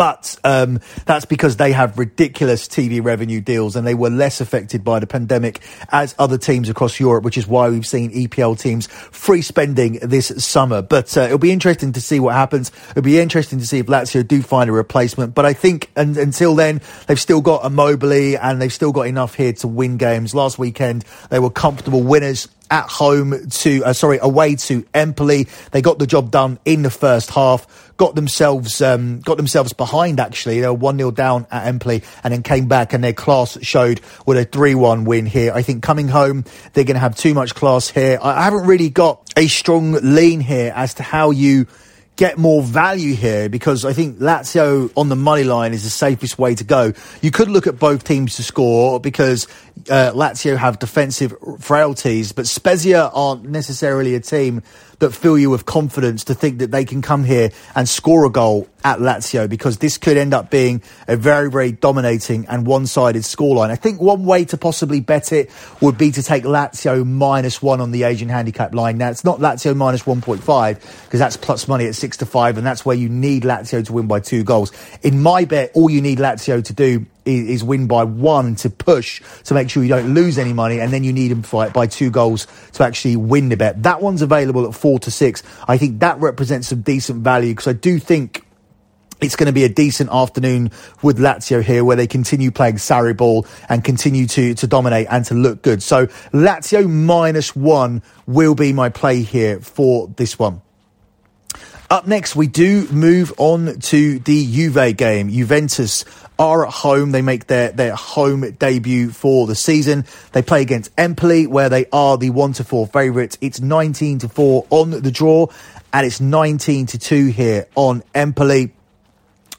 [0.00, 4.82] but um, that's because they have ridiculous TV revenue deals and they were less affected
[4.82, 5.60] by the pandemic
[5.90, 10.28] as other teams across Europe, which is why we've seen EPL teams free spending this
[10.42, 10.80] summer.
[10.80, 12.72] But uh, it'll be interesting to see what happens.
[12.92, 15.34] It'll be interesting to see if Lazio do find a replacement.
[15.34, 19.34] But I think and, until then, they've still got Immobile and they've still got enough
[19.34, 20.34] here to win games.
[20.34, 25.48] Last weekend, they were comfortable winners at home to, uh, sorry, away to Empoli.
[25.72, 30.20] They got the job done in the first half, got themselves, um, got themselves behind
[30.20, 30.60] actually.
[30.60, 34.00] They were 1 0 down at Empoli and then came back and their class showed
[34.26, 35.52] with a 3 1 win here.
[35.52, 38.18] I think coming home, they're going to have too much class here.
[38.22, 41.66] I haven't really got a strong lean here as to how you
[42.20, 46.38] get more value here because I think Lazio on the money line is the safest
[46.38, 46.92] way to go.
[47.22, 49.48] You could look at both teams to score because
[49.88, 54.62] uh, Lazio have defensive frailties, but Spezia aren't necessarily a team
[55.00, 58.30] that fill you with confidence to think that they can come here and score a
[58.30, 63.22] goal at Lazio because this could end up being a very, very dominating and one-sided
[63.22, 63.70] scoreline.
[63.70, 67.80] I think one way to possibly bet it would be to take Lazio minus one
[67.80, 68.98] on the Asian handicap line.
[68.98, 72.66] Now, it's not Lazio minus 1.5 because that's plus money at six to five, and
[72.66, 74.72] that's where you need Lazio to win by two goals.
[75.02, 79.22] In my bet, all you need Lazio to do is, win by one to push
[79.44, 81.86] to make sure you don't lose any money, and then you need them fight by
[81.86, 83.82] two goals to actually win the bet.
[83.82, 85.42] That one's available at four to six.
[85.66, 88.44] I think that represents some decent value because I do think
[89.20, 90.70] it's going to be a decent afternoon
[91.02, 95.24] with Lazio here where they continue playing Sarri ball and continue to, to dominate and
[95.26, 95.82] to look good.
[95.82, 100.62] So Lazio minus one will be my play here for this one.
[101.90, 105.28] Up next, we do move on to the Juve game.
[105.28, 106.04] Juventus
[106.38, 107.10] are at home.
[107.10, 110.04] They make their, their home debut for the season.
[110.30, 113.38] They play against Empoli, where they are the 1 to 4 favourites.
[113.40, 115.48] It's 19 to 4 on the draw,
[115.92, 118.72] and it's 19 to 2 here on Empoli.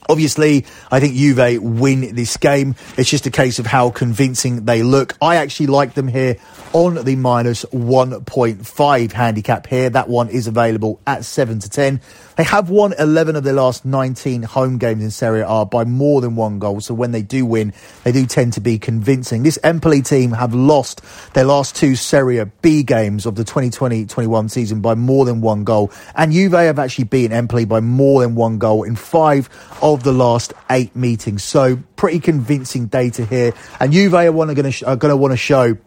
[0.09, 2.75] Obviously, I think Juve win this game.
[2.97, 5.15] It's just a case of how convincing they look.
[5.21, 6.37] I actually like them here
[6.73, 9.89] on the minus 1.5 handicap here.
[9.89, 12.01] That one is available at 7 to 10.
[12.41, 16.21] They have won 11 of their last 19 home games in Serie A by more
[16.21, 16.81] than one goal.
[16.81, 17.71] So when they do win,
[18.03, 19.43] they do tend to be convincing.
[19.43, 21.01] This Empoli team have lost
[21.35, 25.91] their last two Serie B games of the 2020-21 season by more than one goal.
[26.15, 29.47] And Juve have actually beaten Empoli by more than one goal in five
[29.83, 31.43] of the last eight meetings.
[31.43, 33.53] So pretty convincing data here.
[33.79, 35.77] And Juve are going to want to show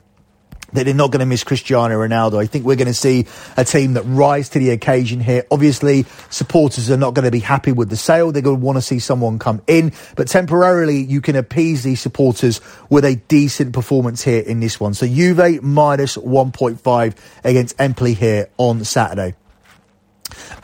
[0.75, 2.39] that they're not going to miss Cristiano Ronaldo.
[2.39, 5.45] I think we're going to see a team that rise to the occasion here.
[5.51, 8.33] Obviously, supporters are not going to be happy with the sale.
[8.33, 12.01] They're going to want to see someone come in, but temporarily you can appease these
[12.01, 12.61] supporters
[12.91, 14.95] with a decent performance here in this one.
[14.95, 19.35] So Juve minus 1.5 against Empoli here on Saturday.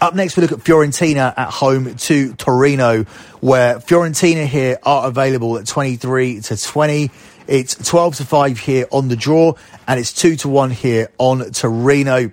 [0.00, 3.04] Up next, we look at Fiorentina at home to Torino,
[3.40, 7.10] where Fiorentina here are available at 23 to 20.
[7.50, 9.54] It's 12 to 5 here on the draw,
[9.88, 12.30] and it's 2 to 1 here on Torino.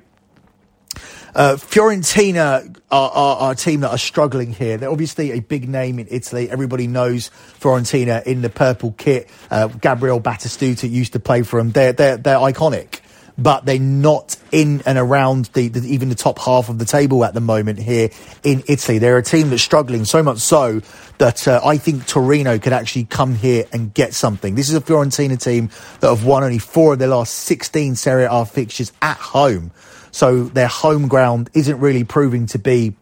[1.34, 4.77] Uh, Fiorentina are, are, are, a team that are struggling here.
[4.77, 6.51] They're obviously a big name in Italy.
[6.51, 9.27] Everybody knows Fiorentina in the purple kit.
[9.49, 11.71] Uh, Gabriel Batistuta used to play for them.
[11.71, 12.99] They're, they're, they're iconic
[13.38, 17.23] but they're not in and around the, the, even the top half of the table
[17.23, 18.10] at the moment here
[18.43, 18.97] in Italy.
[18.97, 20.82] They're a team that's struggling so much so
[21.19, 24.56] that uh, I think Torino could actually come here and get something.
[24.56, 25.69] This is a Fiorentina team
[26.00, 29.71] that have won only four of their last 16 Serie A fixtures at home.
[30.12, 32.95] So their home ground isn't really proving to be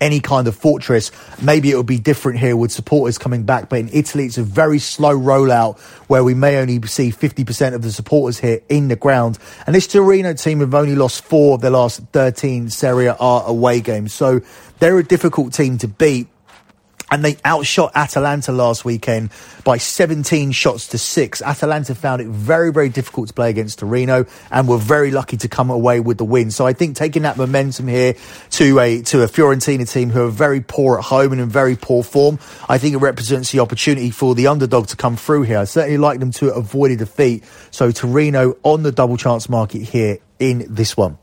[0.00, 1.10] any kind of fortress.
[1.40, 4.42] Maybe it would be different here with supporters coming back, but in Italy, it's a
[4.42, 5.78] very slow rollout
[6.08, 9.38] where we may only see 50% of the supporters here in the ground.
[9.66, 13.80] And this Torino team have only lost four of their last 13 Serie A away
[13.80, 14.12] games.
[14.12, 14.40] So
[14.78, 16.28] they're a difficult team to beat
[17.14, 19.30] and they outshot Atalanta last weekend
[19.62, 21.40] by 17 shots to six.
[21.42, 25.46] Atalanta found it very, very difficult to play against Torino and were very lucky to
[25.46, 26.50] come away with the win.
[26.50, 28.16] So I think taking that momentum here
[28.50, 31.76] to a, to a Fiorentina team who are very poor at home and in very
[31.76, 35.58] poor form, I think it represents the opportunity for the underdog to come through here.
[35.58, 37.44] I certainly like them to avoid a defeat.
[37.70, 41.18] So Torino on the double chance market here in this one.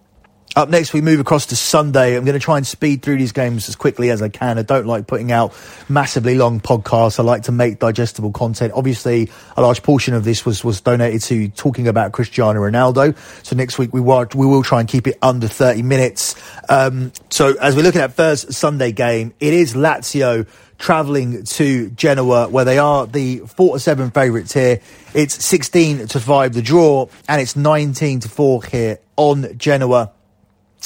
[0.54, 2.18] Up next, we move across to Sunday.
[2.18, 4.60] I'm going to try and speed through these games as quickly as I can.
[4.60, 5.54] I don't like putting out
[5.88, 7.20] massively long podcasts.
[7.20, 8.74] I like to make digestible content.
[8.76, 13.16] Obviously, a large portion of this was, was donated to talking about Cristiano Ronaldo.
[13.46, 16.36] So next week we will, we will try and keep it under 30 minutes.
[16.68, 20.46] Um, so as we're looking at first Sunday game, it is Lazio
[20.78, 24.82] travelling to Genoa, where they are the four to seven favourites here.
[25.14, 30.12] It's 16 to five the draw, and it's 19 to four here on Genoa.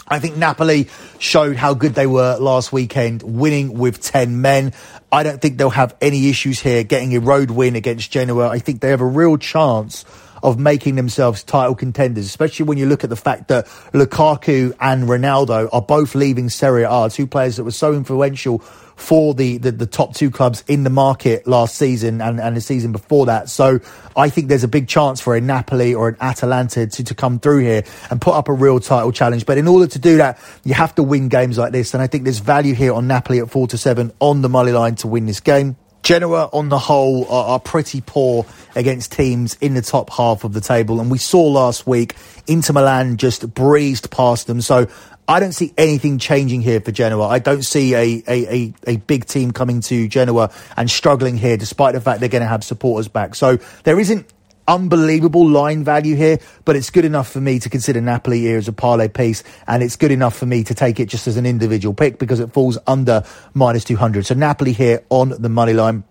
[0.08, 0.88] I think Napoli
[1.19, 4.73] showed how good they were last weekend, winning with 10 men.
[5.12, 8.49] I don't think they'll have any issues here getting a road win against Genoa.
[8.49, 10.05] I think they have a real chance
[10.45, 15.05] of making themselves title contenders, especially when you look at the fact that Lukaku and
[15.05, 18.60] Ronaldo are both leaving Serie A, two players that were so influential
[18.95, 22.62] for the, the, the, top two clubs in the market last season and, and the
[22.62, 23.49] season before that.
[23.49, 23.79] So
[24.15, 27.39] I think there's a big chance for a Napoli or an Atalanta to, to come
[27.39, 29.45] through here and put up a real title challenge.
[29.45, 31.93] But in order to do that, you have to win games like this.
[31.93, 34.71] And I think there's value here on Napoli at four to seven on the money
[34.71, 35.75] line to win this game.
[36.05, 40.53] Genoa, on the whole, are, are, pretty poor against teams in the top half of
[40.53, 41.01] the table.
[41.01, 42.15] And we saw last week,
[42.45, 44.61] Inter Milan just breezed past them.
[44.61, 44.87] So
[45.27, 47.27] I don't see anything changing here for Genoa.
[47.27, 51.57] I don't see a, a, a, a, big team coming to Genoa and struggling here,
[51.57, 53.33] despite the fact they're going to have supporters back.
[53.33, 54.31] So there isn't
[54.67, 58.67] unbelievable line value here, but it's good enough for me to consider Napoli here as
[58.67, 61.45] a parlay piece, and it's good enough for me to take it just as an
[61.45, 63.23] individual pick because it falls under
[63.54, 64.25] minus 200.
[64.25, 66.04] So Napoli here on the money line.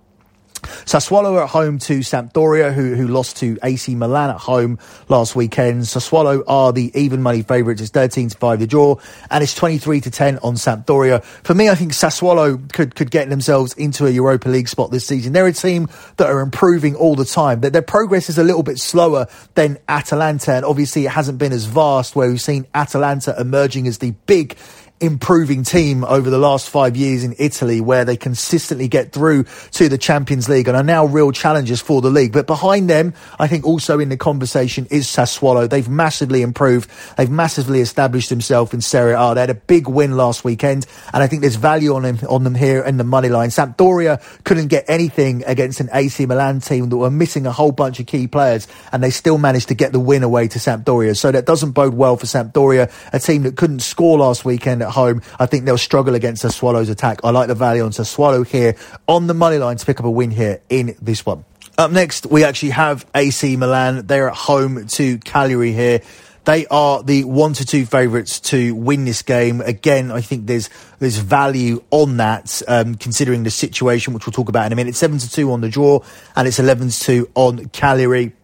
[0.84, 5.82] Sassuolo at home to Sampdoria, who, who lost to AC Milan at home last weekend.
[5.82, 7.80] Sassuolo are the even money favourites.
[7.80, 8.96] It's 13 to 5 the draw,
[9.30, 11.22] and it's 23 to 10 on Sampdoria.
[11.22, 15.06] For me, I think Sassuolo could, could get themselves into a Europa League spot this
[15.06, 15.32] season.
[15.32, 17.60] They're a team that are improving all the time.
[17.60, 21.52] Their, their progress is a little bit slower than Atalanta, and obviously it hasn't been
[21.52, 24.56] as vast where we've seen Atalanta emerging as the big
[25.00, 29.88] improving team over the last five years in Italy, where they consistently get through to
[29.88, 32.32] the Champions League and are now real challengers for the league.
[32.32, 35.68] But behind them, I think also in the conversation is Sassuolo.
[35.68, 36.88] They've massively improved.
[37.16, 39.34] They've massively established themselves in Serie A.
[39.34, 42.44] They had a big win last weekend, and I think there's value on them on
[42.44, 43.48] them here in the money line.
[43.48, 47.98] Sampdoria couldn't get anything against an AC Milan team that were missing a whole bunch
[47.98, 51.16] of key players, and they still managed to get the win away to Sampdoria.
[51.16, 54.90] So that doesn't bode well for Sampdoria, a team that couldn't score last weekend at
[54.90, 55.22] home.
[55.38, 57.20] I think they'll struggle against the Sassuolo's attack.
[57.24, 58.76] I like the value on Sassuolo here
[59.08, 61.44] on the money line to pick up a win here in this one.
[61.76, 64.06] Up next, we actually have AC Milan.
[64.06, 66.02] They're at home to Cagliari here.
[66.44, 69.60] They are the one to two favourites to win this game.
[69.62, 70.68] Again, I think there's
[70.98, 74.94] there's value on that, um, considering the situation, which we'll talk about in a minute.
[74.94, 76.00] Seven to two on the draw,
[76.36, 78.34] and it's eleven to two on Cagliari.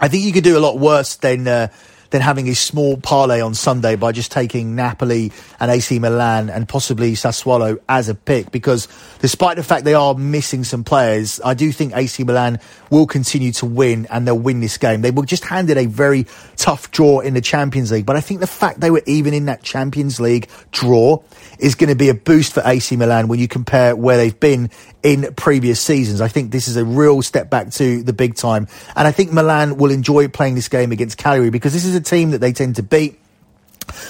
[0.00, 1.68] I think you could do a lot worse than uh,
[2.10, 6.68] than having a small parlay on Sunday by just taking Napoli and AC Milan and
[6.68, 8.88] possibly Sassuolo as a pick because
[9.20, 12.58] despite the fact they are missing some players, I do think AC Milan
[12.90, 15.02] will continue to win and they'll win this game.
[15.02, 18.40] They were just handed a very tough draw in the Champions League, but I think
[18.40, 21.22] the fact they were even in that Champions League draw
[21.58, 24.70] is going to be a boost for AC Milan when you compare where they've been
[25.02, 26.20] in previous seasons.
[26.20, 28.68] I think this is a real step back to the big time.
[28.96, 32.00] And I think Milan will enjoy playing this game against Cagliari because this is a
[32.00, 33.19] team that they tend to beat.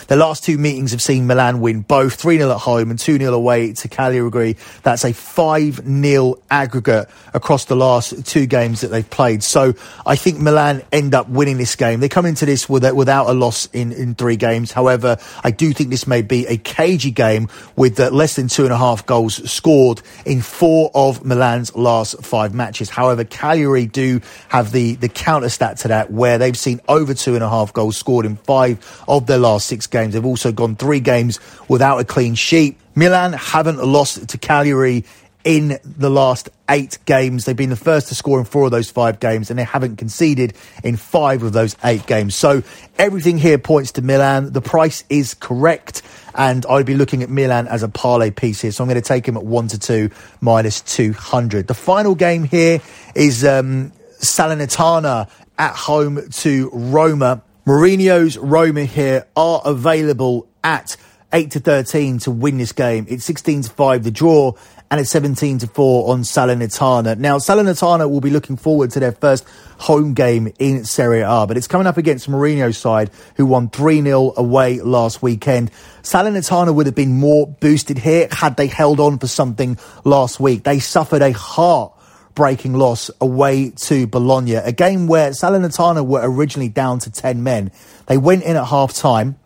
[0.09, 3.19] The last two meetings have seen Milan win both 3 0 at home and 2
[3.19, 4.57] 0 away to Cagliari.
[4.83, 9.43] That's a 5 0 aggregate across the last two games that they've played.
[9.43, 9.75] So
[10.07, 12.01] I think Milan end up winning this game.
[12.01, 14.73] They come into this without a loss in, in three games.
[14.73, 18.65] However, I do think this may be a cagey game with uh, less than two
[18.65, 22.91] and a half goals scored in four of Milan's last five matches.
[22.91, 27.35] However, Cagliari do have the, the counter stat to that where they've seen over two
[27.35, 30.13] and a half goals scored in five of their last six games.
[30.13, 32.77] They've also gone three games without a clean sheet.
[32.95, 35.05] Milan haven't lost to Cagliari
[35.45, 37.45] in the last eight games.
[37.45, 39.97] They've been the first to score in four of those five games, and they haven't
[39.97, 40.55] conceded
[40.85, 42.35] in five of those eight games.
[42.35, 42.63] So
[42.99, 44.53] everything here points to Milan.
[44.53, 46.03] The price is correct,
[46.35, 48.73] and I'd be looking at Milan as a parlay piece here.
[48.73, 50.11] So I'm going to take him at one to two
[50.41, 51.67] minus 200.
[51.67, 52.81] The final game here
[53.15, 57.43] is um, Salernitana at home to Roma.
[57.67, 60.97] Mourinho's Roma here are available at
[61.33, 63.05] 8 to 13 to win this game.
[63.09, 64.53] It's 16 to 5 the draw
[64.91, 67.19] and it's 17 to 4 on Salernitana.
[67.19, 69.47] Now, Salernitana will be looking forward to their first
[69.79, 74.37] home game in Serie A, but it's coming up against Mourinho's side who won 3-0
[74.37, 75.71] away last weekend.
[76.03, 80.65] Salernitana would have been more boosted here had they held on for something last week.
[80.65, 81.93] They suffered a heart
[82.41, 87.71] breaking loss away to Bologna, a game where Salernitana were originally down to 10 men.
[88.07, 89.39] They went in at half time,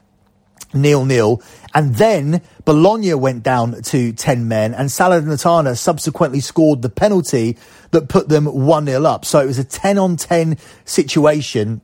[0.73, 1.43] nil nil,
[1.75, 7.59] and then Bologna went down to 10 men, and Salernitana subsequently scored the penalty
[7.91, 9.25] that put them 1 0 up.
[9.25, 11.81] So it was a 10 on 10 situation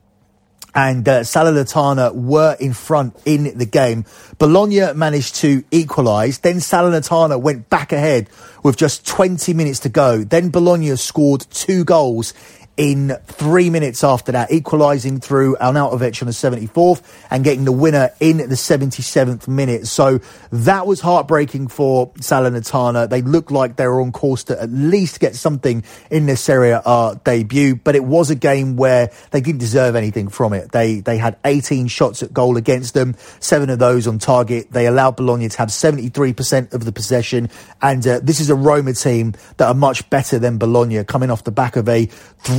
[0.73, 4.05] and uh, Salernitana were in front in the game.
[4.37, 6.39] Bologna managed to equalise.
[6.39, 8.29] Then Salernitana went back ahead
[8.63, 10.23] with just 20 minutes to go.
[10.23, 12.33] Then Bologna scored two goals
[12.77, 18.11] in three minutes after that, equalising through Arnautovic on the 74th and getting the winner
[18.19, 19.87] in the 77th minute.
[19.87, 20.19] So
[20.51, 23.09] that was heartbreaking for Salernitana.
[23.09, 26.71] They looked like they were on course to at least get something in their Serie
[26.71, 30.71] A debut, but it was a game where they didn't deserve anything from it.
[30.71, 34.71] They they had 18 shots at goal against them, seven of those on target.
[34.71, 37.49] They allowed Bologna to have 73% of the possession,
[37.81, 41.43] and uh, this is a Roma team that are much better than Bologna, coming off
[41.43, 42.07] the back of a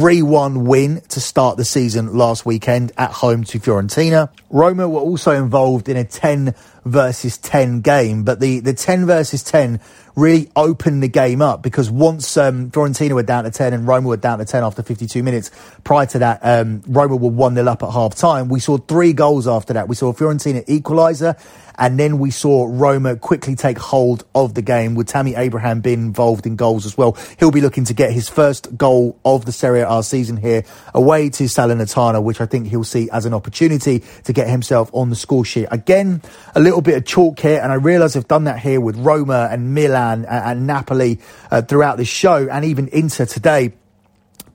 [0.03, 4.28] 3 1 win to start the season last weekend at home to Fiorentina.
[4.50, 9.44] Roma were also involved in a 10 versus 10 game, but the, the 10 versus
[9.44, 9.78] 10
[10.14, 14.08] really opened the game up because once um, Fiorentina were down to 10 and Roma
[14.08, 15.50] were down to 10 after 52 minutes,
[15.84, 18.48] prior to that, um, Roma were 1 0 up at half time.
[18.48, 19.88] We saw three goals after that.
[19.88, 21.38] We saw Fiorentina equaliser
[21.78, 26.00] and then we saw Roma quickly take hold of the game with Tammy Abraham being
[26.00, 27.16] involved in goals as well.
[27.38, 31.30] He'll be looking to get his first goal of the Serie A season here away
[31.30, 35.16] to Salernitana, which I think he'll see as an opportunity to get himself on the
[35.16, 35.66] score sheet.
[35.70, 36.22] Again,
[36.54, 39.48] a little bit of chalk here, and I realise I've done that here with Roma
[39.50, 43.72] and Milan and, and Napoli uh, throughout this show and even Inter today.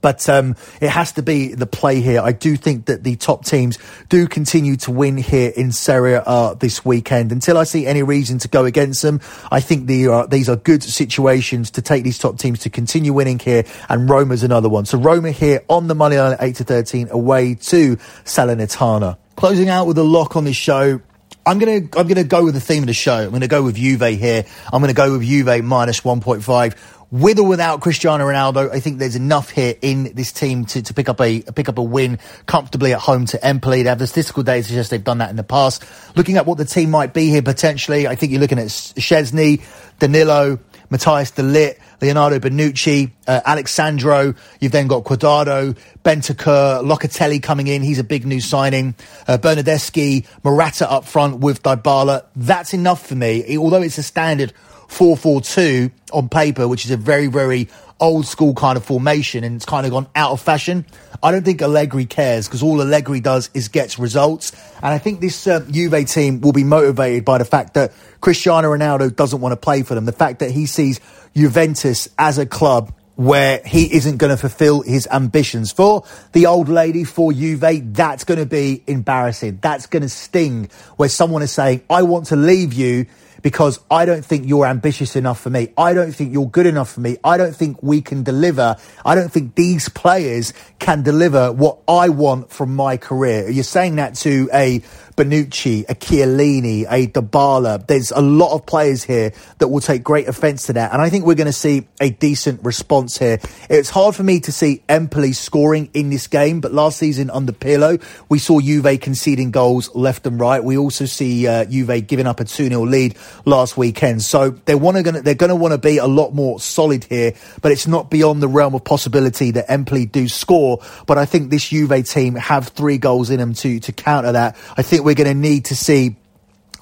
[0.02, 2.22] But um, it has to be the play here.
[2.22, 3.78] I do think that the top teams
[4.10, 7.32] do continue to win here in Serie A this weekend.
[7.32, 9.20] Until I see any reason to go against them,
[9.52, 13.12] I think the, uh, these are good situations to take these top teams to continue
[13.12, 13.66] winning here.
[13.90, 14.86] And Roma's another one.
[14.86, 19.18] So Roma here on the money line at 8 to 13 away to Salernitana.
[19.36, 21.02] Closing out with a lock on this show.
[21.48, 23.16] I'm gonna I'm gonna go with the theme of the show.
[23.16, 24.44] I'm gonna go with Juve here.
[24.74, 26.76] I'm gonna go with Juve minus 1.5
[27.10, 30.94] with or without Cristiano Ronaldo, I think there's enough here in this team to, to
[30.94, 33.84] pick up a pick up a win comfortably at home to Empoli.
[33.84, 35.86] They have the statistical data to suggest they've done that in the past.
[36.16, 39.62] Looking at what the team might be here potentially, I think you're looking at Szczesny,
[40.00, 40.60] Danilo,
[40.90, 44.34] Matthias de Ligt, Leonardo Bonucci, uh, Alex Sandro.
[44.60, 47.82] You've then got Cuadrado, Bentancur, Locatelli coming in.
[47.82, 48.96] He's a big new signing.
[49.28, 52.26] Uh, Bernardeschi, Morata up front with Dybala.
[52.36, 53.58] That's enough for me.
[53.58, 54.54] Although it's a standard
[54.88, 57.68] 4-4-2 on paper, which is a very, very
[58.00, 60.86] old school kind of formation and it's kind of gone out of fashion.
[61.22, 64.52] I don't think Allegri cares because all Allegri does is gets results.
[64.78, 68.70] And I think this uh, Juve team will be motivated by the fact that Cristiano
[68.70, 70.06] Ronaldo doesn't want to play for them.
[70.06, 71.00] The fact that he sees
[71.36, 75.72] Juventus as a club where he isn't going to fulfill his ambitions.
[75.72, 79.58] For the old lady, for Juve, that's going to be embarrassing.
[79.60, 83.08] That's going to sting where someone is saying, I want to leave you
[83.42, 85.74] because I don't think you're ambitious enough for me.
[85.78, 87.18] I don't think you're good enough for me.
[87.24, 88.76] I don't think we can deliver.
[89.06, 93.50] I don't think these players can deliver what I want from my career.
[93.50, 94.82] You're saying that to a
[95.18, 97.86] Bonucci, a Chiellini, a Dybala.
[97.88, 100.94] There's a lot of players here that will take great offence to that.
[100.94, 103.40] And I think we're going to see a decent response here.
[103.68, 107.52] It's hard for me to see Empoli scoring in this game, but last season under
[107.52, 110.64] Pirlo, we saw Juve conceding goals left and right.
[110.64, 114.22] We also see uh, Juve giving up a 2-0 lead last weekend.
[114.22, 117.34] So they're, wanna, gonna, they're going to want to be a lot more solid here,
[117.62, 120.80] but it's not beyond the realm of possibility that Empoli do score.
[121.08, 124.56] But I think this Juve team have three goals in them to, to counter that.
[124.78, 126.18] I think we're going to need to see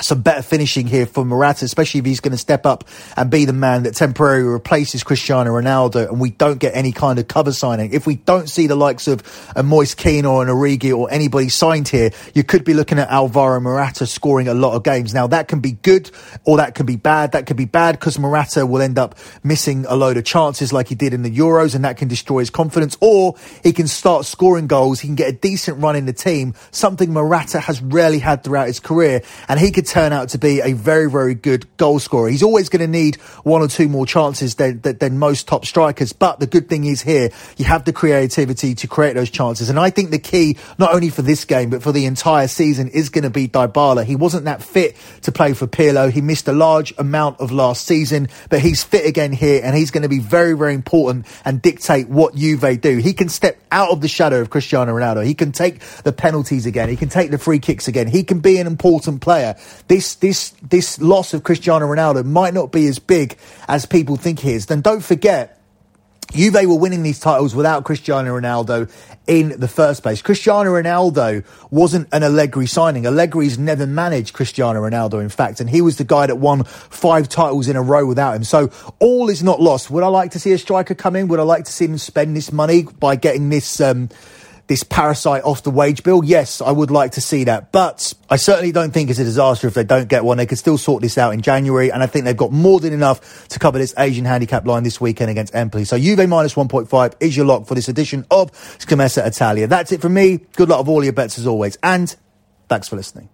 [0.01, 2.83] some better finishing here for Morata, especially if he's going to step up
[3.15, 7.17] and be the man that temporarily replaces Cristiano Ronaldo and we don't get any kind
[7.19, 7.93] of cover signing.
[7.93, 9.23] If we don't see the likes of
[9.55, 13.09] a Moise Kean or an Origi or anybody signed here, you could be looking at
[13.09, 15.13] Alvaro Morata scoring a lot of games.
[15.13, 16.11] Now that can be good
[16.43, 17.31] or that can be bad.
[17.31, 20.89] That could be bad because Morata will end up missing a load of chances like
[20.89, 24.25] he did in the Euros and that can destroy his confidence or he can start
[24.25, 24.99] scoring goals.
[24.99, 28.67] He can get a decent run in the team, something Morata has rarely had throughout
[28.67, 32.29] his career and he could turn out to be a very, very good goal scorer.
[32.29, 35.65] He's always going to need one or two more chances than, than, than, most top
[35.65, 36.11] strikers.
[36.11, 39.69] But the good thing is here, you have the creativity to create those chances.
[39.69, 42.89] And I think the key, not only for this game, but for the entire season
[42.89, 44.03] is going to be Dybala.
[44.03, 46.11] He wasn't that fit to play for Pirlo.
[46.11, 49.91] He missed a large amount of last season, but he's fit again here and he's
[49.91, 52.97] going to be very, very important and dictate what Juve do.
[52.97, 55.25] He can step out of the shadow of Cristiano Ronaldo.
[55.25, 56.89] He can take the penalties again.
[56.89, 58.07] He can take the free kicks again.
[58.07, 59.55] He can be an important player.
[59.87, 64.39] This this this loss of Cristiano Ronaldo might not be as big as people think
[64.39, 64.65] he is.
[64.65, 65.55] Then don't forget
[66.31, 68.91] Juve were winning these titles without Cristiano Ronaldo
[69.27, 70.21] in the first place.
[70.21, 73.05] Cristiano Ronaldo wasn't an Allegri signing.
[73.05, 77.29] Allegri's never managed Cristiano Ronaldo, in fact, and he was the guy that won five
[77.29, 78.43] titles in a row without him.
[78.43, 79.89] So all is not lost.
[79.89, 81.27] Would I like to see a striker come in?
[81.29, 84.09] Would I like to see him spend this money by getting this um,
[84.67, 86.23] this parasite off the wage bill?
[86.23, 87.71] Yes, I would like to see that.
[87.71, 90.37] But I certainly don't think it's a disaster if they don't get one.
[90.37, 91.91] They could still sort this out in January.
[91.91, 94.99] And I think they've got more than enough to cover this Asian handicap line this
[94.99, 95.85] weekend against Empoli.
[95.85, 99.67] So Juve minus 1.5 is your lock for this edition of Scamessa Italia.
[99.67, 100.37] That's it from me.
[100.53, 101.77] Good luck with all your bets as always.
[101.83, 102.15] And
[102.67, 103.29] thanks for listening.